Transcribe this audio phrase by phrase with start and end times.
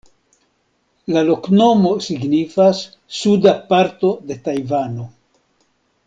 [1.15, 2.81] La loknomo signifas:
[3.21, 5.05] "suda parto de Tajvano".